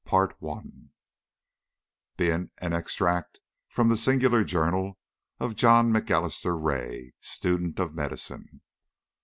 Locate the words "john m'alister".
5.55-6.57